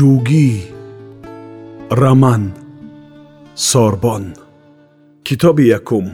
ҷугӣ 0.00 0.48
раман 2.00 2.42
сорбон. 3.68 4.24
Китоби 5.26 5.64
якум. 5.78 6.06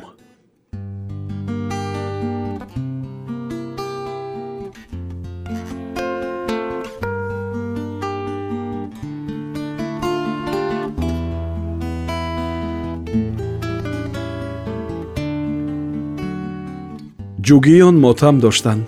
ҷугиён 17.46 17.96
мотам 18.04 18.36
доштанд. 18.44 18.86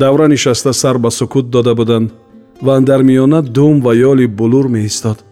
Давра 0.00 0.26
нишаста 0.32 0.72
сар 0.80 0.96
ба 1.04 1.10
сукут 1.18 1.46
дода 1.50 1.74
буданд 1.80 2.10
ва 2.60 2.76
андар 2.76 3.02
миёна 3.02 3.42
дум 3.42 3.80
ва 3.80 3.92
ёли 3.94 4.26
булур 4.26 4.68
меистод. 4.68 5.24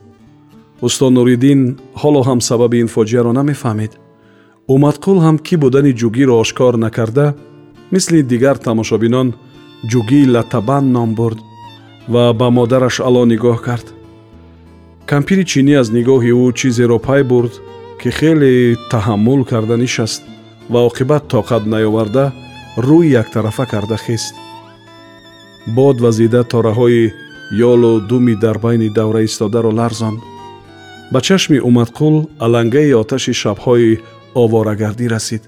Устод 0.81 1.13
нуриддин 1.13 1.79
ҳоло 2.01 2.21
ҳам 2.29 2.41
сабаби 2.41 2.81
ин 2.85 2.89
фоҷиаро 2.95 3.33
намефаҳмид 3.33 3.93
умадқул 4.75 5.19
ҳам 5.25 5.37
кӣ 5.47 5.55
будани 5.65 5.93
ҷугиро 6.01 6.35
ошкор 6.43 6.75
накарда 6.85 7.27
мисли 7.93 8.23
дигар 8.33 8.57
тамошобинон 8.67 9.29
ҷугӣ 9.91 10.21
латабан 10.35 10.85
ном 10.97 11.11
бурд 11.19 11.39
ва 12.13 12.25
ба 12.39 12.49
модараш 12.59 12.97
ало 13.09 13.23
нигоҳ 13.33 13.59
кард. 13.67 13.87
Кампири 15.11 15.45
чинӣ 15.51 15.75
аз 15.81 15.89
нигоҳи 15.97 16.33
ӯ 16.43 16.53
чизеро 16.59 16.99
пай 17.07 17.23
бурд 17.31 17.53
ки 18.01 18.09
хеле 18.19 18.77
таҳаммул 18.93 19.41
карда 19.51 19.77
нишаст 19.85 20.23
ва 20.73 20.81
оқибат 20.89 21.23
тоқат 21.35 21.63
наёварда 21.73 22.25
рӯй 22.87 23.07
яктарафа 23.23 23.65
карда 23.73 23.97
хист 24.07 24.35
бод 25.67 26.01
вазида 26.01 26.45
тораҳои 26.45 27.13
ёлу 27.73 28.01
думи 28.01 28.35
дар 28.35 28.59
байни 28.59 28.89
давра 28.89 29.25
истодаро 29.25 29.71
ларзонд 29.71 30.21
ба 31.13 31.21
чашми 31.21 31.59
умадқул 31.59 32.29
алангаи 32.39 32.93
оташи 32.93 33.33
шабҳои 33.33 34.01
оварагардӣ 34.35 35.07
расид 35.09 35.43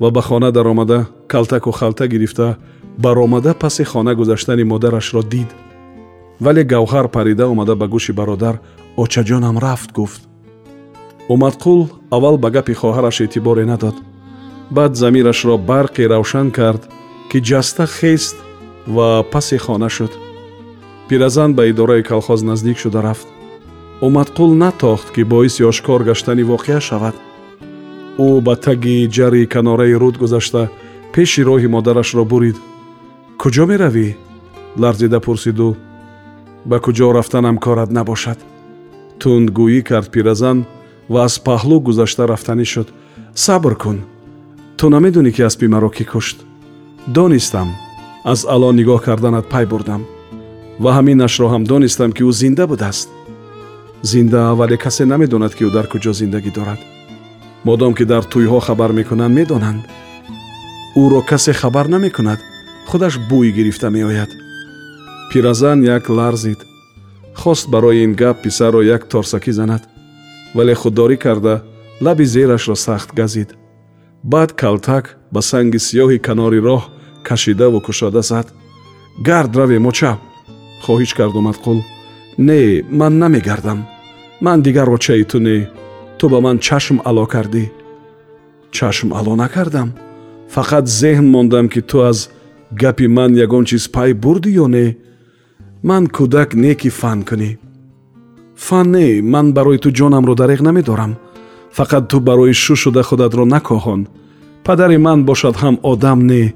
ва 0.00 0.10
ба 0.10 0.22
хона 0.22 0.50
даромада 0.52 1.06
калтаку 1.28 1.70
халта 1.70 2.06
гирифта 2.08 2.56
баромада 2.98 3.54
паси 3.54 3.84
хона 3.84 4.14
гузаштани 4.14 4.64
модарашро 4.64 5.22
дид. 5.22 5.48
Вале 6.40 6.64
гавҳар 6.64 7.08
парида 7.08 7.46
омада 7.46 7.74
ба 7.76 7.86
гӯши 7.88 8.12
бародар 8.12 8.60
очаҷонам 8.96 9.58
рафт 9.58 9.92
гуфт. 9.92 10.22
Умадқул 11.28 11.90
аввал 12.10 12.36
ба 12.38 12.50
гапи 12.50 12.74
хоҳараш 12.74 13.20
эътиборе 13.20 13.64
надод. 13.64 13.94
Баъд 14.70 14.96
замирашро 14.96 15.54
барқи 15.70 16.08
равшан 16.12 16.50
кард 16.50 16.82
ки 17.30 17.38
ҷаста 17.38 17.86
хест 17.86 18.36
ва 18.86 19.22
паси 19.22 19.58
хона 19.58 19.88
шуд. 19.88 20.12
Пиразан 21.08 21.54
ба 21.54 21.66
идораи 21.70 22.02
калхоз 22.02 22.42
наздик 22.42 22.78
шуда 22.78 23.02
рафт. 23.02 23.26
Умадқул 24.00 24.54
натохт 24.54 25.10
ки 25.14 25.22
боиси 25.22 25.62
ошкор 25.62 26.02
гаштани 26.04 26.42
воқеа 26.42 26.80
шавад. 26.80 27.14
Ӯ 28.18 28.40
ба 28.40 28.56
таги 28.56 29.08
ҷари 29.08 29.46
канораи 29.46 29.94
руд 29.94 30.16
гузашта 30.18 30.70
пеши 31.12 31.42
роҳи 31.42 31.68
модарашро 31.68 32.24
бурид. 32.24 32.56
Куҷо 33.38 33.64
меравӣ 33.66 34.08
ларзида 34.78 35.20
пурсиду. 35.20 35.76
Ба 36.64 36.76
куҷо 36.80 37.12
рафтанам 37.12 37.56
корат 37.58 37.90
набошад 37.90 38.38
тундгӯӣ 39.22 39.80
кард 39.88 40.08
пиразан 40.14 40.58
ва 41.12 41.20
аз 41.26 41.34
паҳлӯ 41.46 41.76
гузашта 41.86 42.24
рафтанӣ 42.32 42.64
шуд. 42.72 42.88
Сабр 43.44 43.74
кун. 43.82 43.98
Ту 44.78 44.84
намедонӣ 44.94 45.30
ки 45.36 45.42
аспи 45.48 45.66
маро 45.74 45.90
кӣ 45.96 46.04
кушт. 46.12 46.38
Донистам 47.14 47.68
аз 48.24 48.44
алон 48.54 48.76
нигоҳ 48.76 49.00
карданат 49.06 49.46
пай 49.52 49.66
бурдам. 49.66 50.02
Ва 50.82 50.90
ҳаминашро 50.98 51.46
ҳам 51.52 51.62
донистам 51.70 52.10
ки 52.16 52.22
ӯ 52.28 52.32
зинда 52.40 52.64
будааст. 52.66 53.08
Зинда 54.10 54.54
вале 54.58 54.76
касе 54.84 55.04
намедонад 55.12 55.52
ки 55.54 55.62
ӯ 55.68 55.70
дар 55.76 55.86
куҷо 55.92 56.12
зиндагӣ 56.20 56.50
дорад. 56.58 56.80
Модом 57.66 57.92
ки 57.98 58.04
дар 58.12 58.22
тӯйҳо 58.32 58.58
хабар 58.66 58.90
мекунанд 58.98 59.34
медонанд. 59.38 59.82
Ӯро 61.02 61.20
касе 61.30 61.52
хабар 61.60 61.86
намекунад 61.94 62.40
худаш 62.88 63.14
бӯй 63.30 63.50
гирифта 63.56 63.88
меояд. 63.90 64.30
Пиразан 65.30 65.78
як 65.96 66.04
ларзид. 66.08 66.60
Хост 67.40 67.66
барои 67.72 68.04
ин 68.04 68.12
гап 68.20 68.36
писарро 68.42 68.82
як 68.82 69.02
торсакӣ 69.12 69.52
занад. 69.52 69.82
Вале 70.54 70.74
худдорӣ 70.74 71.16
карда 71.24 71.54
лаби 72.04 72.24
зерашро 72.24 72.76
сахт 72.86 73.10
газид. 73.20 73.50
Баъд 74.22 74.50
калтак 74.60 75.04
ба 75.32 75.40
санги 75.42 75.78
сиёҳи 75.86 76.18
канори 76.26 76.60
роҳ 76.68 76.82
кашидаву 77.28 77.80
кушода 77.80 78.22
зад. 78.22 78.46
Гард 79.18 79.56
раве 79.56 79.78
моча. 79.78 80.18
Хоҳиш 80.84 81.14
кард 81.14 81.34
омадқул 81.40 81.78
не 82.38 82.82
ман 82.90 83.18
намегардам. 83.18 83.86
Ман 84.40 84.62
дигар 84.62 84.88
очаи 84.88 85.24
ту 85.24 85.38
не. 85.38 85.68
Ту 86.18 86.28
ба 86.28 86.40
ман 86.40 86.58
чашм 86.58 87.00
ало 87.04 87.26
кардӣ. 87.26 87.70
Чашм 88.70 89.12
ало 89.12 89.36
накардам. 89.36 89.92
Фақат 90.54 90.86
зеҳн 90.86 91.26
мондам 91.30 91.68
ки 91.68 91.80
ту 91.80 92.00
аз 92.00 92.30
гапи 92.80 93.06
ман 93.06 93.34
ягон 93.44 93.64
чиз 93.64 93.88
пай 93.88 94.12
бурдӣ 94.12 94.50
ё 94.64 94.66
не. 94.68 94.96
Ман 95.82 96.06
кӯдак 96.06 96.54
не 96.54 96.74
ки 96.74 96.88
фан 96.88 97.22
кунӣ. 97.28 97.58
Фан 98.56 98.86
не 98.92 99.22
ман 99.22 99.52
барои 99.52 99.78
ту 99.78 99.88
ҷонамро 99.90 100.34
дареғ 100.40 100.60
намедорам. 100.62 101.12
Фақат 101.76 102.08
ту 102.10 102.20
барои 102.20 102.52
шу 102.52 102.74
шуда 102.76 103.02
худатро 103.02 103.44
накоҳон. 103.44 104.00
Падари 104.64 104.96
ман 104.96 105.24
бошад 105.24 105.54
ҳам 105.62 105.76
одам 105.82 106.18
не 106.26 106.54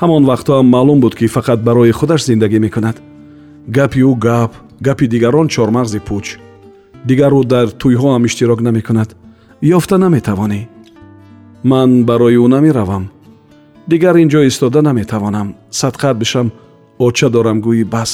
ҳамон 0.00 0.22
вақтҳоам 0.30 0.66
маълум 0.74 0.98
буд 1.00 1.14
ки 1.18 1.26
фақат 1.36 1.60
барои 1.68 1.96
худаш 1.98 2.20
зиндагӣ 2.28 2.58
мекунад. 2.66 2.96
Гапи 3.76 4.00
ӯ 4.10 4.12
гап 4.26 4.52
гапи 4.86 5.06
дигарон 5.12 5.46
чормағзи 5.54 6.00
пӯч 6.08 6.26
дигар 7.08 7.32
ӯ 7.40 7.42
дар 7.52 7.66
тӯйҳоам 7.80 8.22
иштирок 8.28 8.60
намекунад. 8.66 9.10
Ёфта 9.76 9.96
наметавонӣ. 10.04 10.60
Ман 11.70 11.90
барои 12.08 12.36
ӯ 12.44 12.46
намеравам. 12.54 13.04
Дигар 13.90 14.16
ин 14.22 14.28
ҷо 14.32 14.40
истода 14.50 14.80
наметавонам 14.82 15.48
садқат 15.80 16.16
бишам 16.22 16.48
оча 17.06 17.28
дорам 17.34 17.58
гӯӣ 17.64 17.84
бас. 17.94 18.12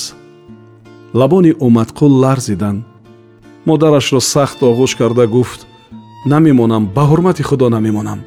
Лабони 1.18 1.52
умадқул 1.66 2.12
ларзиданд. 2.24 2.84
Модарашро 3.66 4.20
сахт 4.20 4.58
оғӯш 4.70 4.92
карда 5.00 5.26
гуфт 5.26 5.60
намемонам 6.32 6.84
ба 6.94 7.02
ҳурмати 7.10 7.42
худо 7.48 7.68
намемонам. 7.68 8.20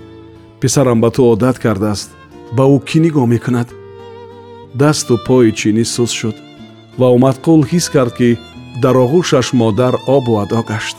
Писарам 0.60 1.00
ба 1.02 1.10
ту 1.16 1.22
одат 1.34 1.58
кардааст 1.60 2.10
ба 2.58 2.64
ӯ 2.76 2.78
кӣ 2.88 2.98
нигоҳ 3.06 3.26
мекунад? 3.34 3.68
Дасту 4.82 5.16
пои 5.28 5.52
чинӣ 5.60 5.86
сус 5.94 6.12
шуд 6.20 6.36
ва 7.00 7.08
умадқул 7.16 7.62
ҳис 7.72 7.86
кард 7.94 8.14
ки 8.20 8.30
дар 8.84 8.96
оғӯшаш 9.06 9.48
модар 9.62 9.94
обу 10.18 10.34
адо 10.44 10.62
гашт. 10.70 10.98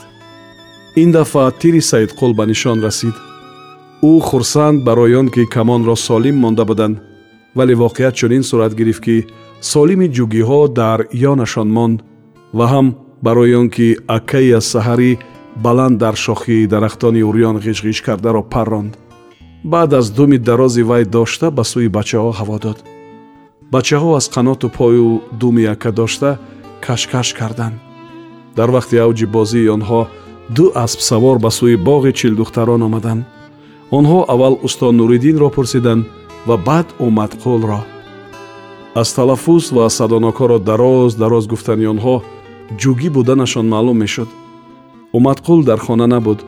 Ин 1.01 1.09
дафъа 1.11 1.51
тири 1.59 1.81
саидқул 1.89 2.31
ба 2.35 2.45
нишон 2.51 2.77
расид. 2.85 3.15
Ӯ 4.11 4.13
хурсанд 4.27 4.77
барои 4.87 5.15
он 5.21 5.27
ки 5.29 5.43
камонро 5.55 5.95
солим 5.95 6.37
монда 6.43 6.65
буданд 6.69 6.97
вале 7.57 7.73
воқеат 7.83 8.13
чунин 8.19 8.43
сурат 8.43 8.73
гирифт 8.79 9.03
ки 9.05 9.25
солими 9.71 10.07
ҷугиҳо 10.15 10.61
дар 10.79 10.99
ёнашон 11.31 11.69
монд 11.77 11.97
ва 12.57 12.65
ҳам 12.73 12.87
барои 13.25 13.53
он 13.61 13.69
ки 13.75 13.87
акаи 14.17 14.51
аз 14.59 14.65
саҳарӣ 14.73 15.11
баланд 15.65 15.97
дар 16.03 16.15
шохи 16.25 16.67
дарахтони 16.73 17.21
урён 17.29 17.57
ғишғиш 17.65 17.99
кардаро 18.07 18.43
парронд 18.53 18.93
баъд 19.63 19.93
аз 19.93 20.11
думи 20.11 20.37
дарози 20.37 20.83
вай 20.83 21.05
дошта 21.05 21.51
ба 21.51 21.63
сӯи 21.63 21.89
бачаҳо 21.89 22.31
ҳаво 22.39 22.57
дод. 22.65 22.77
Бачаҳо 23.73 24.09
аз 24.19 24.25
қаноту 24.35 24.67
пою 24.77 25.21
думи 25.39 25.61
яка 25.61 25.91
дошта 25.91 26.37
кашкаш 26.85 27.33
карданд. 27.33 27.75
Дар 28.55 28.69
вақти 28.75 28.95
авҷи 29.05 29.25
бозии 29.25 29.69
онҳо 29.75 30.01
ду 30.55 30.65
аспсавор 30.75 31.37
ба 31.39 31.49
сӯи 31.57 31.77
боғи 31.87 32.11
чилдухтарон 32.19 32.81
омаданд. 32.87 33.23
Онҳо 33.97 34.19
аввал 34.33 34.55
устод 34.63 34.93
нуриддинро 34.99 35.49
пурсиданд 35.55 36.05
ва 36.47 36.55
баъд 36.67 36.87
умадқулро 37.05 37.79
аз 39.01 39.13
талаффуз 39.13 39.71
ва 39.71 39.89
садонокоро 39.89 40.57
дароз 40.59 41.15
дароз 41.15 41.45
гуфтани 41.47 41.85
онҳо 41.93 42.15
ҷугӣ 42.81 43.09
буданашон 43.15 43.65
маълум 43.73 43.97
мешуд. 44.03 44.29
Умадқул 45.17 45.59
дар 45.69 45.79
хона 45.85 46.07
набуд. 46.07 46.39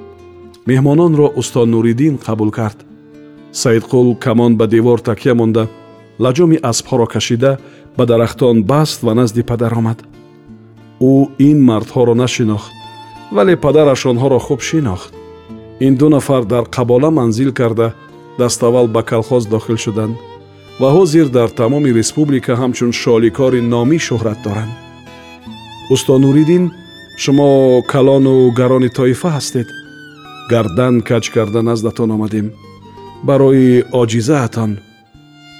Меҳмононро 0.69 1.27
устод 1.39 1.67
нуриддин 1.73 2.15
қабул 2.25 2.51
кард 2.51 2.88
саидқул 3.51 4.15
камон 4.15 4.57
ба 4.57 4.67
девор 4.67 4.99
такя 4.99 5.33
монда 5.35 5.67
лаҷоми 6.19 6.57
аспҳоро 6.61 7.07
кашида 7.07 7.59
ба 7.97 8.05
дарахтон 8.05 8.63
баст 8.63 9.03
ва 9.03 9.13
назди 9.13 9.43
падар 9.43 9.73
омад. 9.73 9.99
Ӯ 11.01 11.27
ин 11.39 11.57
мардҳоро 11.69 12.13
нашинохт 12.13 12.71
вале 13.31 13.55
падараш 13.55 14.05
онҳоро 14.05 14.39
хуб 14.39 14.61
шинохт. 14.61 15.13
Ин 15.79 15.95
ду 15.95 16.09
нафар 16.09 16.43
дар 16.43 16.63
қабола 16.75 17.09
манзил 17.09 17.53
карда 17.53 17.93
даставвал 18.37 18.87
ба 18.87 19.01
калхоз 19.03 19.45
дохил 19.45 19.77
шуданд 19.77 20.15
ва 20.79 20.89
ҳозир 20.97 21.27
дар 21.29 21.49
тамоми 21.49 21.89
республика 21.99 22.53
ҳамчун 22.61 22.91
шоликори 22.91 23.61
номӣ 23.73 23.97
шӯҳрат 24.07 24.39
доранд. 24.45 24.73
Усто 25.93 26.17
нуриддин 26.17 26.71
шумо 27.17 27.81
калону 27.93 28.51
гарони 28.59 28.89
тоифа 28.89 29.29
ҳастед. 29.37 29.67
Гардан 30.51 30.95
каҷ 31.09 31.25
карда 31.35 31.61
наздатон 31.61 32.11
омадем 32.11 32.47
барои 33.23 33.83
оҷизаатон 33.91 34.71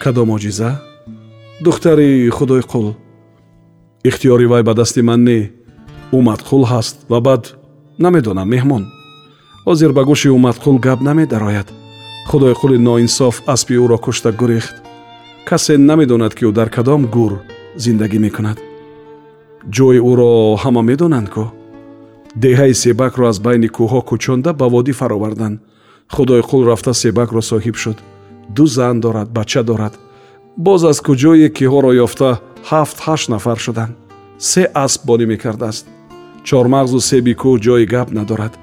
кадом 0.03 0.29
оҷиза? 0.35 0.81
Духтари 1.61 2.29
худойқул 2.29 2.95
ихтиёри 4.03 4.45
вай 4.45 4.63
ба 4.63 4.73
дасти 4.73 5.01
ман 5.01 5.23
не. 5.23 5.51
Ӯ 6.15 6.19
мадқул 6.29 6.63
ҳаст 6.71 6.95
ва 7.11 7.19
баъд 7.27 7.43
намедонам 8.03 8.47
меҳмон. 8.53 8.83
Ҳозир 9.67 9.91
ба 9.97 10.03
гӯши 10.09 10.29
ӯ 10.35 10.37
мадқул 10.47 10.77
гап 10.79 10.99
намедарояд. 11.01 11.67
Худойқули 12.29 12.77
ноинсоф 12.87 13.35
аспи 13.53 13.75
ӯро 13.83 13.97
кушта 14.05 14.31
гурехт. 14.31 14.75
Касе 15.47 15.77
намедонад 15.77 16.33
ки 16.37 16.43
ӯ 16.49 16.51
дар 16.51 16.69
кадом 16.69 17.01
гур 17.15 17.33
зиндагӣ 17.83 18.19
мекунад. 18.25 18.57
Ҷои 19.75 19.99
ӯро 20.11 20.31
ҳама 20.63 20.81
медонанд 20.89 21.29
ку 21.35 21.45
деҳаи 22.43 22.73
себакро 22.73 23.27
аз 23.31 23.37
байни 23.45 23.67
кӯҳҳо 23.75 24.01
кӯчонда 24.09 24.51
ба 24.59 24.65
водӣ 24.73 24.93
фароварданд 24.99 25.59
худойқул 26.15 26.65
рафта 26.65 26.93
себакро 26.93 27.41
соҳиб 27.41 27.75
шуд. 27.75 27.97
Ду 28.55 28.65
зан 28.65 28.99
дорад 28.99 29.29
бача 29.37 29.63
дорад. 29.63 29.93
Боз 30.57 30.83
аз 30.83 30.97
куҷое 31.07 31.49
киҳоро 31.57 31.91
ёфта 32.05 32.29
ҳафт 32.69 32.97
ҳашт 33.05 33.27
нафар 33.33 33.57
шуданд 33.65 33.93
се 34.39 34.63
асп 34.83 35.01
бонӣ 35.07 35.25
мекардааст. 35.33 35.85
Чормағзу 36.47 36.99
себи 37.09 37.33
кӯҳ 37.41 37.55
ҷои 37.65 37.85
гап 37.93 38.09
надорад. 38.17 38.53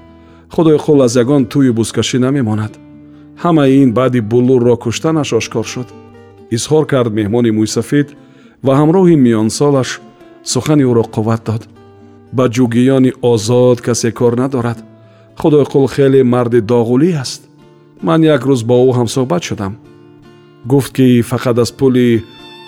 Худойқул 0.53 0.99
аз 1.05 1.13
ягон 1.23 1.43
тӯю 1.51 1.71
бузкашӣ 1.79 2.17
намемонад. 2.25 2.73
Ҳамаи 3.43 3.73
ин 3.83 3.91
баъди 3.97 4.21
булурро 4.31 4.75
куштанаш 4.83 5.29
ошкор 5.39 5.65
шуд. 5.73 5.87
Изҳор 6.55 6.83
кард 6.91 7.11
меҳмони 7.19 7.51
мӯйсафед 7.57 8.07
ва 8.65 8.73
ҳамроҳи 8.79 9.15
миёнсолаш 9.25 9.89
сухани 10.51 10.83
ӯро 10.91 11.03
қувват 11.15 11.41
дод. 11.47 11.63
Ба 12.37 12.45
ҷугиёни 12.55 13.11
озод 13.31 13.77
касе 13.85 14.09
кор 14.19 14.33
надорад 14.41 14.79
худойқул 15.37 15.87
хеле 15.87 16.23
марди 16.23 16.61
доғулӣ 16.61 17.11
аст. 17.21 17.41
Ман 18.01 18.23
як 18.23 18.41
рӯз 18.45 18.61
бо 18.63 18.75
ӯ 18.89 18.91
ҳамсӯҳбат 18.97 19.43
шудам. 19.43 19.73
Гуфт 20.65 20.91
ки 20.95 21.21
фақат 21.21 21.57
аз 21.61 21.71
пули 21.71 22.23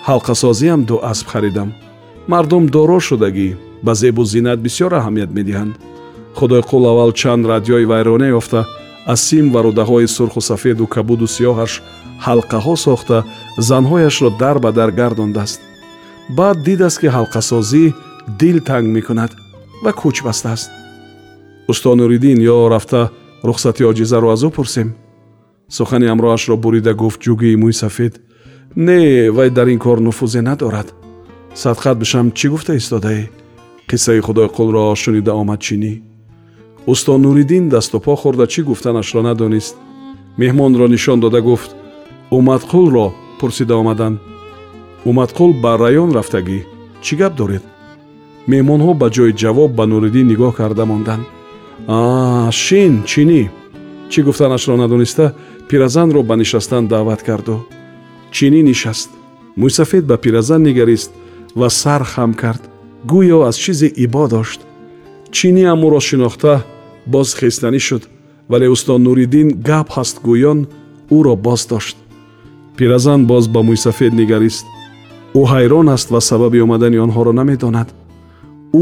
ҳалқасозиам 0.06 0.80
ду 0.88 0.96
асб 1.02 1.26
харидам. 1.32 1.72
Мардум 2.28 2.64
доро 2.74 2.98
шудагӣ 3.00 3.56
ба 3.82 3.94
зебу 3.94 4.24
зинат 4.24 4.58
бисёр 4.66 4.92
аҳамият 4.94 5.30
медиҳанд. 5.38 5.74
Худойқул 6.38 6.84
аввал 6.90 7.12
чанд 7.20 7.46
радиои 7.52 7.84
вайрона 7.84 8.28
ёфта 8.40 8.60
аз 9.12 9.20
сим 9.20 9.46
ва 9.52 9.60
рудаҳои 9.62 10.06
сурху 10.16 10.40
сафеду 10.40 10.86
кабуду 10.86 11.26
сиёҳаш 11.36 11.72
ҳалқаҳо 12.26 12.74
сохта 12.86 13.24
занҳояшро 13.68 14.30
дар 14.42 14.56
ба 14.64 14.70
дар 14.78 14.90
гардондааст. 15.00 15.60
Баъд 16.38 16.56
дидааст 16.66 16.98
ки 17.00 17.08
ҳалқасозӣ 17.16 17.84
дил 18.40 18.58
танг 18.68 18.86
мекунад 18.96 19.32
ва 19.84 19.90
кӯч 20.00 20.16
бастааст 20.28 20.70
усто 21.70 21.94
нуриддин 21.94 22.38
ё 22.54 22.68
рафта 22.74 23.10
рухсати 23.48 23.82
оҷизаро 23.90 24.28
аз 24.34 24.42
ӯ 24.48 24.50
пурсем 24.56 24.88
сухани 25.76 26.06
амроашро 26.14 26.56
бурида 26.64 26.92
гуфт 27.02 27.20
ҷугии 27.24 27.60
мӯи 27.62 27.74
сафед 27.82 28.12
не 28.86 29.30
вай 29.36 29.50
дар 29.56 29.68
ин 29.74 29.78
кор 29.84 29.98
нуфузе 30.06 30.40
надорад 30.48 30.88
садқат 31.62 31.96
бишам 32.02 32.26
чӣ 32.38 32.46
гуфта 32.52 32.72
истодаӣ 32.80 33.22
қиссаи 33.90 34.20
худойқулро 34.26 34.94
шунида 35.02 35.32
омад 35.42 35.60
чинӣ? 35.66 35.92
Усто 36.92 37.18
нуриддин 37.18 37.68
дасту 37.68 37.98
по 38.04 38.14
хӯрда 38.20 38.46
чӣ 38.52 38.60
гуфтанашро 38.68 39.20
надонист? 39.22 39.74
Меҳмонро 40.40 40.86
нишон 40.94 41.18
дода 41.20 41.40
гуфт 41.48 41.70
умадқулро 42.36 43.06
пурсида 43.38 43.74
омаданд 43.82 44.20
умадқул 45.10 45.50
ба 45.62 45.72
раён 45.82 46.10
рафтагӣ. 46.16 46.60
Чӣ 47.04 47.14
гап 47.20 47.32
доред? 47.40 47.64
Меҳмонҳо 48.50 48.92
ба 49.00 49.06
ҷои 49.16 49.32
ҷавоб 49.42 49.70
ба 49.78 49.84
нуриддин 49.92 50.26
нигоҳ 50.32 50.52
карда 50.60 50.84
монданд 50.90 51.24
а 51.88 52.50
шин 52.52 53.02
чинӣ? 53.10 53.42
Чӣ 54.10 54.22
гуфтанашро 54.22 54.76
надониста 54.76 55.34
пиразанро 55.68 56.22
ба 56.22 56.36
нишастан 56.36 56.86
даъват 56.86 57.22
карду 57.22 57.56
чинӣ 58.30 58.62
нишаст? 58.62 59.10
Мӯйсафед 59.60 60.04
ба 60.06 60.16
пиразан 60.16 60.62
нигарист 60.62 61.10
ва 61.56 61.68
сар 61.70 62.02
хам 62.04 62.34
кард. 62.34 62.62
Гӯё 63.10 63.38
аз 63.48 63.56
чизе 63.56 63.88
ибо 64.04 64.28
дошт. 64.28 64.60
Чинӣ 65.30 65.64
амӯро 65.72 66.00
шинохта 66.08 66.54
боз 67.06 67.28
хестанӣ 67.38 67.78
шуд 67.78 68.02
вале 68.50 68.68
усто 68.74 68.98
нуриддин 68.98 69.48
гап 69.68 69.88
ҳаст 69.96 70.16
гӯён 70.26 70.58
ӯро 71.16 71.34
боз 71.46 71.60
дошт. 71.70 71.96
Пиразан 72.76 73.20
боз 73.30 73.44
ба 73.54 73.60
мӯйсафед 73.68 74.12
нигарист. 74.20 74.64
Ӯ 75.40 75.42
ҳайрон 75.52 75.88
аст 75.96 76.08
ва 76.10 76.20
сабаби 76.20 76.62
омадани 76.66 76.98
онҳоро 77.06 77.32
намедонад 77.32 77.88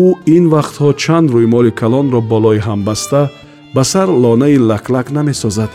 ӯ 0.03 0.05
ин 0.35 0.45
вақтҳо 0.53 0.89
чанд 1.03 1.27
рӯймоли 1.35 1.71
калонро 1.81 2.19
болои 2.31 2.59
ҳам 2.67 2.79
баста 2.87 3.21
ба 3.75 3.83
сар 3.91 4.07
лонаи 4.23 4.57
лаклак 4.69 5.07
намесозад 5.17 5.71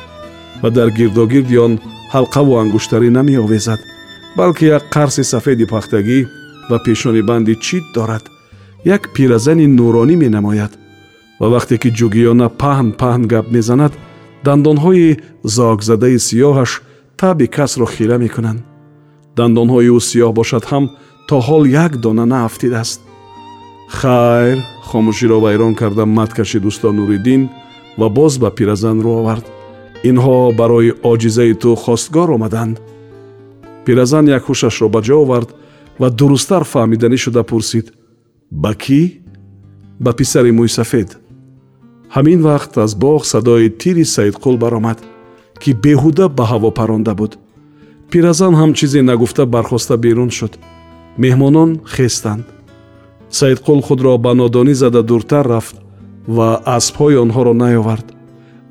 ва 0.63 0.69
дар 0.77 0.89
гирдогирди 0.99 1.57
он 1.67 1.73
ҳалқаву 2.15 2.53
ангуштарӣ 2.63 3.09
намеовезад 3.19 3.81
балки 4.39 4.65
як 4.77 4.85
қарси 4.95 5.23
сафеди 5.33 5.67
пахтагӣ 5.73 6.19
ва 6.71 6.79
пешони 6.85 7.23
банди 7.23 7.55
чит 7.65 7.85
дорад 7.95 8.25
як 8.85 9.03
пиразани 9.15 9.67
нуронӣ 9.79 10.17
менамояд 10.25 10.73
ва 11.41 11.47
вақте 11.55 11.75
ки 11.83 11.91
ҷугиёна 11.99 12.49
паҳн 12.63 12.89
паҳн 13.01 13.23
гап 13.33 13.47
мезанад 13.57 13.93
дандонҳои 14.47 15.19
зокзадаи 15.57 16.19
сиёҳаш 16.29 16.71
таби 17.21 17.47
касро 17.57 17.87
хира 17.95 18.17
мекунанд 18.25 18.61
дандонҳои 19.39 19.89
ӯ 19.97 19.99
сиёҳ 20.11 20.33
бошад 20.41 20.65
ҳам 20.71 20.85
то 21.29 21.37
ҳол 21.47 21.65
як 21.87 21.93
дона 22.05 22.25
наафтидааст 22.33 23.01
хайр 23.88 24.58
хомӯширо 24.90 25.40
вайрон 25.40 25.76
карда 25.76 26.06
мат 26.06 26.34
кашид 26.34 26.66
усто 26.66 26.92
нуриддин 26.92 27.50
ва 27.98 28.10
боз 28.10 28.38
ба 28.38 28.50
пиразан 28.52 28.98
рӯ 29.02 29.12
овард. 29.22 29.46
Инҳо 30.10 30.56
барои 30.60 30.92
оҷизаи 31.12 31.54
ту 31.62 31.76
хостгор 31.76 32.30
омаданд. 32.30 32.82
Пиразан 33.86 34.26
як 34.28 34.44
ҳушашро 34.50 34.88
ба 34.90 35.00
ҷо 35.08 35.16
овард 35.24 35.50
ва 36.00 36.10
дурусттар 36.10 36.64
фаҳмиданӣ 36.74 37.18
шуда 37.18 37.44
пурсид. 37.44 37.86
Ба 38.52 38.72
кӣ? 38.84 39.02
Ба 40.04 40.12
писари 40.20 40.52
мӯйсафед. 40.60 41.10
Ҳамин 42.16 42.40
вақт 42.50 42.74
аз 42.84 42.92
боғ 43.04 43.22
садои 43.32 43.70
тири 43.82 44.06
саидқул 44.16 44.58
баромад 44.64 45.00
ки 45.62 45.72
беҳуда 45.86 46.26
ба 46.38 46.44
ҳаво 46.52 46.70
паронда 46.80 47.14
буд. 47.20 47.32
Пиразан 48.12 48.54
ҳам 48.60 48.72
чизе 48.78 49.02
нагуфта 49.02 49.44
бархоста 49.46 49.96
берун 49.98 50.30
шуд. 50.38 50.54
Меҳмонон 51.24 51.72
хестанд 51.96 52.46
саидқул 53.40 53.82
худро 53.82 54.18
ба 54.18 54.34
нодонӣ 54.34 54.74
зада 54.74 55.02
дуртар 55.04 55.46
рафт 55.48 55.76
ва 56.28 56.50
аспҳои 56.78 57.18
онҳоро 57.24 57.54
наёвард. 57.64 58.08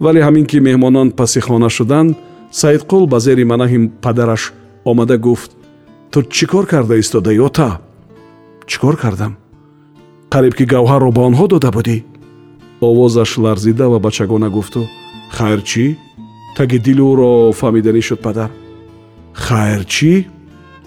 Вале 0.04 0.20
ҳамин 0.26 0.46
ки 0.50 0.58
меҳмонон 0.68 1.08
паси 1.18 1.40
хона 1.40 1.68
шуданд 1.76 2.16
саидқул 2.60 3.04
ба 3.12 3.18
зери 3.26 3.44
манаҳи 3.52 3.78
падараш 4.04 4.42
омада 4.90 5.16
гуфт 5.26 5.50
ту 6.12 6.18
чӣ 6.34 6.44
кор 6.52 6.64
карда 6.72 6.94
истодаӣ 7.02 7.38
ота 7.48 7.70
чӣ 8.70 8.76
кор 8.82 8.96
кардам? 9.02 9.32
Қариб 10.32 10.54
ки 10.58 10.64
гавҳарро 10.72 11.10
ба 11.16 11.22
онҳо 11.28 11.46
дода 11.52 11.70
будӣ? 11.76 11.96
Овозаш 12.88 13.30
ларзида 13.44 13.86
ва 13.92 13.98
бачагона 14.06 14.48
гуфту 14.56 14.82
хайр 15.36 15.60
чӣ? 15.70 15.84
Таги 16.56 16.78
дили 16.86 17.02
ӯро 17.12 17.30
фаҳмиданӣ 17.60 18.02
шуд 18.08 18.20
падар 18.26 18.50
хайр 19.44 19.82
чӣ? 19.94 20.12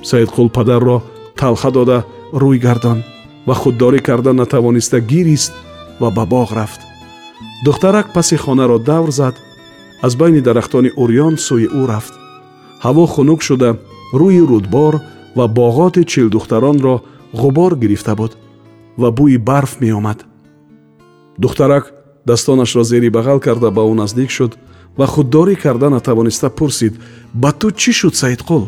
Саидқул 0.10 0.50
падарро 0.58 0.98
талха 1.40 1.70
дода 1.78 1.98
рӯй 2.42 2.60
гардон 2.68 3.00
ва 3.48 3.54
худдорӣ 3.54 4.00
карда 4.08 4.34
натавониста 4.34 5.00
гирист 5.00 5.54
ва 6.00 6.10
ба 6.12 6.24
боғ 6.26 6.50
рафт. 6.56 6.82
Духтарак 7.66 8.14
паси 8.14 8.38
хонаро 8.38 8.80
давр 8.80 9.12
зад. 9.12 9.36
Аз 10.02 10.16
байни 10.16 10.42
дарахтони 10.42 10.92
урён 11.02 11.36
сӯи 11.38 11.68
ӯ 11.80 11.82
рафт. 11.88 12.14
Ҳаво 12.84 13.06
хунук 13.14 13.42
шуда 13.42 13.70
рӯи 14.14 14.42
рудбор 14.52 14.94
ва 15.36 15.46
боғоти 15.48 16.04
чилдухтаронро 16.12 16.96
ғубор 17.34 17.76
гирифта 17.82 18.16
буд 18.16 18.38
ва 18.98 19.10
бӯи 19.18 19.38
барф 19.38 19.80
меомад. 19.82 20.26
Духтарак 21.38 21.94
дастонашро 22.26 22.84
зери 22.84 23.10
бағал 23.10 23.40
карда 23.40 23.72
ба 23.72 23.82
ӯ 23.82 23.94
наздик 23.94 24.30
шуд 24.30 24.58
ва 24.98 25.06
худдорӣ 25.08 25.56
карда 25.56 25.90
натавониста 25.90 26.50
пурсид 26.50 26.94
ба 27.34 27.52
ту 27.52 27.72
чӣ 27.72 27.92
шуд 28.00 28.16
саидқул? 28.16 28.64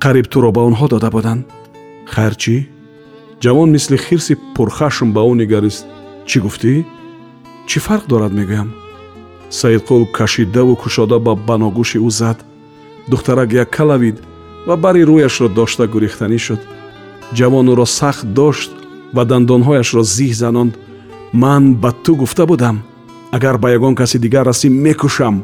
Қариб 0.00 0.26
туро 0.32 0.50
ба 0.52 0.60
онҳо 0.68 0.88
дода 0.88 1.10
буданд. 1.10 1.44
Хайр 2.06 2.34
чӣ 2.42 2.56
ҷавон 3.42 3.68
мисли 3.74 3.96
хирси 3.96 4.34
пурхашм 4.54 5.08
ба 5.16 5.22
ӯ 5.30 5.32
нигарист. 5.42 5.84
Чӣ 6.28 6.38
гуфтӣ? 6.44 6.72
Чӣ 7.68 7.78
фарқ 7.86 8.04
дорад 8.10 8.32
мегӯям? 8.38 8.68
Саидқул 9.58 10.04
кашидаву 10.16 10.74
кушода 10.82 11.18
ба 11.26 11.32
баногӯши 11.48 11.98
ӯ 12.08 12.10
зад. 12.20 12.38
Духтарак 13.10 13.50
як 13.62 13.70
калавид 13.76 14.16
ва 14.66 14.74
бари 14.84 15.02
рӯяшро 15.08 15.48
дошта 15.58 15.84
гурехтанӣ 15.92 16.38
шуд. 16.46 16.60
Ҷавон 17.36 17.66
ӯро 17.72 17.86
сахт 17.98 18.24
дошт 18.38 18.70
ва 19.16 19.22
дандонҳояшро 19.30 20.02
зиҳ 20.16 20.32
занонд. 20.42 20.72
Ман 21.42 21.64
ба 21.82 21.90
ту 22.04 22.12
гуфта 22.20 22.44
будам. 22.50 22.76
Агар 23.36 23.56
ба 23.62 23.68
ягон 23.76 23.94
каси 24.00 24.18
дигар 24.24 24.44
расӣ 24.50 24.68
мекушам 24.84 25.36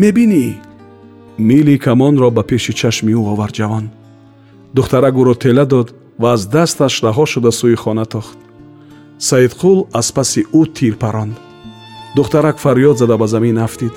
мебинӣ? 0.00 0.46
Мили 1.48 1.76
камонро 1.84 2.28
ба 2.36 2.42
пеши 2.50 2.72
чашми 2.80 3.12
ӯ 3.18 3.20
овард 3.32 3.54
ҷавон. 3.58 3.84
Духтарак 4.76 5.14
ӯро 5.20 5.34
тела 5.42 5.64
дод 5.72 5.88
ва 6.18 6.32
аз 6.32 6.42
дасташ 6.54 6.94
раҳо 7.06 7.24
шуда 7.32 7.50
сӯи 7.58 7.76
хона 7.82 8.06
тохт. 8.14 8.38
Саидқул 9.28 9.78
аз 10.00 10.08
паси 10.16 10.42
ӯ 10.60 10.62
тир 10.76 10.94
паронд. 11.02 11.36
Духтарак 12.16 12.56
фарёд 12.64 12.96
зада 12.98 13.16
ба 13.22 13.26
замин 13.34 13.58
афтид. 13.66 13.94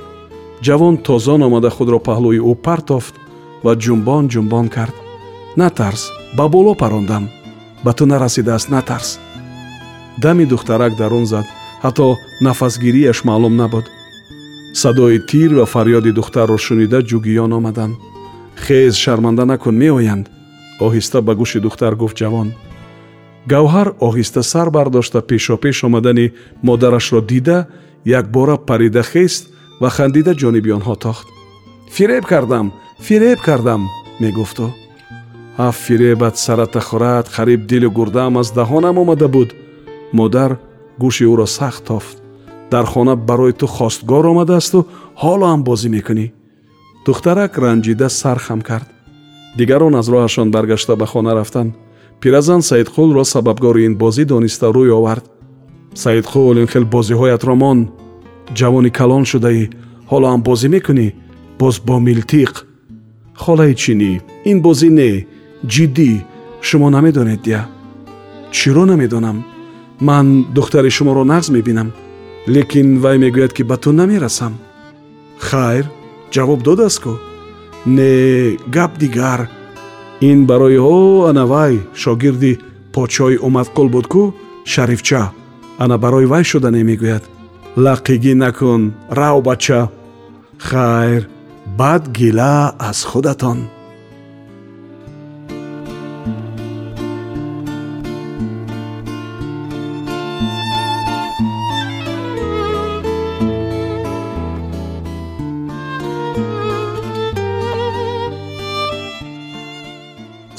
Ҷавон 0.65 0.95
тозон 1.05 1.41
омада 1.47 1.69
худро 1.75 1.99
паҳлӯи 2.07 2.39
ӯ 2.51 2.53
партофт 2.65 3.15
ва 3.65 3.71
ҷумбон 3.83 4.23
ҷумбон 4.33 4.67
кард. 4.75 4.95
Натарс 5.59 6.03
ба 6.37 6.45
боло 6.53 6.73
парондам. 6.81 7.23
Ба 7.83 7.91
ту 7.97 8.03
нарасидааст 8.05 8.69
натарс 8.75 9.11
дами 10.23 10.45
духтарак 10.45 10.93
дарун 11.01 11.25
зад. 11.25 11.45
Ҳатто 11.83 12.07
нафасгирияш 12.45 13.19
маълум 13.27 13.55
набуд. 13.61 13.85
Садои 14.81 15.19
тир 15.29 15.51
ва 15.57 15.65
фарёди 15.73 16.11
духтарро 16.19 16.57
шунида 16.65 16.99
ҷугиён 17.09 17.51
омаданд. 17.57 17.95
Хез 18.63 18.93
шарманда 19.03 19.45
накун 19.45 19.75
меоянд 19.83 20.25
оҳиста 20.87 21.17
ба 21.27 21.33
гӯши 21.39 21.59
духтар 21.65 21.93
гуфт 22.01 22.17
ҷавон 22.21 22.49
гавҳар 23.51 23.87
оҳиста 24.07 24.41
сар 24.51 24.67
бардошта 24.77 25.19
пешопеш 25.29 25.77
омадани 25.87 26.25
модарашро 26.67 27.21
дида 27.31 27.57
якбора 28.19 28.55
парида 28.69 29.03
хест 29.11 29.43
ва 29.81 29.89
хандида 29.95 30.33
ҷониби 30.41 30.71
онҳо 30.77 30.95
тохт 31.05 31.27
фиреб 31.95 32.23
кардам 32.31 32.67
фиреб 33.07 33.39
кардам 33.47 33.81
мегуфту 34.21 34.67
ҳаф 35.59 35.75
фиребат 35.85 36.35
сарата 36.45 36.81
хӯрад 36.87 37.25
қариб 37.35 37.61
дилу 37.71 37.89
гурдаам 37.97 38.33
аз 38.41 38.47
даҳонам 38.57 38.95
омада 39.01 39.27
буд. 39.35 39.49
Модар 40.17 40.51
гӯши 41.01 41.25
ӯро 41.31 41.47
сахт 41.57 41.83
тофт. 41.89 42.15
Дар 42.71 42.85
хона 42.91 43.15
барои 43.29 43.53
ту 43.59 43.67
хостгор 43.77 44.25
омадаасту 44.31 44.79
ҳоло 45.21 45.45
ҳам 45.51 45.61
бозӣ 45.67 45.89
мекунӣ 45.95 46.27
духтарак 47.05 47.51
ранҷида 47.63 48.07
сар 48.21 48.37
хам 48.45 48.61
кард 48.69 48.87
дигарон 49.57 49.95
аз 49.95 50.07
роҳашон 50.13 50.47
баргашта 50.51 50.95
ба 50.95 51.05
хона 51.05 51.33
рафтанд 51.35 51.71
пиразан 52.21 52.61
саидқулро 52.69 53.23
сабабгори 53.33 53.85
ин 53.87 53.95
бозӣ 54.01 54.23
дониста 54.25 54.67
рӯй 54.75 54.91
овард. 54.99 55.25
Саидқул 56.03 56.55
ин 56.61 56.67
хел 56.71 56.85
бозиҳоятро 56.95 57.55
мон 57.63 57.79
ҷавони 58.59 58.91
калон 58.99 59.23
шудаӣ. 59.31 59.63
Ҳоло 60.11 60.27
ҳам 60.31 60.41
бозӣ 60.47 60.67
мекунӣ? 60.75 61.07
Боз 61.59 61.75
бо 61.87 61.95
милтиқ. 62.07 62.53
Холаи 63.41 63.73
чинӣ? 63.81 64.11
Ин 64.51 64.57
бозӣ 64.65 64.89
не. 64.99 65.11
Ҷиддӣ. 65.73 66.11
Шумо 66.67 66.87
намедонед 66.95 67.43
я. 67.59 67.61
Чиро 68.55 68.83
намедонам? 68.91 69.37
Ман 70.07 70.27
духтари 70.55 70.91
шуморо 70.97 71.23
нағз 71.31 71.47
мебинам. 71.55 71.89
Лекин 72.53 72.89
вай 73.03 73.17
мегӯяд 73.23 73.51
ки 73.57 73.63
ба 73.69 73.75
ту 73.83 73.89
намерасам. 73.91 74.53
Хайр 75.47 75.85
ҷавоб 76.33 76.59
додааст 76.67 76.99
ку 77.03 77.13
не 77.85 78.57
гап 78.67 78.97
дигар. 78.97 79.49
Ин 80.21 80.45
барои 80.45 80.77
о 80.77 81.25
ана 81.29 81.45
вай 81.45 81.81
шогирди 81.95 82.59
подшоҳи 82.93 83.37
умадқул 83.47 83.89
буд 83.89 84.07
ку 84.07 84.33
шарифча. 84.65 85.31
Ана 85.77 85.97
барои 85.97 86.25
вай 86.25 86.43
шудане 86.43 86.83
мегӯяд 86.83 87.23
лаққигӣ 87.77 88.33
накун 88.33 88.93
рав 89.09 89.43
бача 89.43 89.89
хайр 90.57 91.27
бад 91.79 92.03
гила 92.17 92.75
аз 92.79 93.03
худатон 93.03 93.59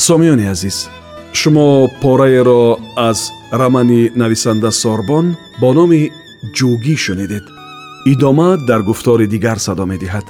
сомиёни 0.01 0.45
азиз 0.53 0.77
шумо 1.39 1.67
пораеро 2.01 2.77
аз 3.09 3.19
романи 3.59 4.01
нависанда 4.15 4.71
сорбон 4.71 5.25
бо 5.61 5.69
номи 5.73 6.01
ҷӯгӣ 6.57 6.95
шунидед 7.05 7.45
идома 8.13 8.49
дар 8.69 8.81
гуфтори 8.89 9.27
дигар 9.33 9.57
садо 9.65 9.85
медиҳад 9.93 10.25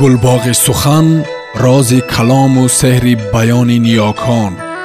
гулбоғи 0.00 0.54
сухан 0.64 1.06
рози 1.64 2.00
калому 2.14 2.64
сеҳри 2.80 3.14
баёни 3.34 3.78
ниёкон 3.86 4.61